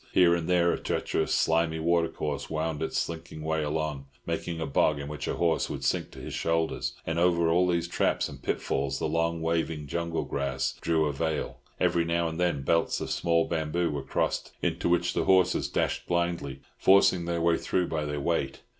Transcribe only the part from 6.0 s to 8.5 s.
to his shoulders; and over all these traps and